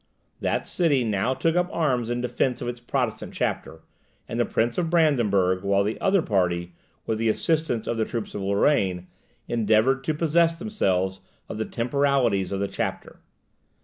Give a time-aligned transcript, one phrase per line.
[0.39, 3.83] That city now took up arms in defence of its Protestant chapter
[4.27, 6.73] and the Prince of Brandenburg, while the other party,
[7.05, 9.05] with the assistance of the troops of Lorraine,
[9.47, 13.19] endeavoured to possess themselves of the temporalities of the chapter.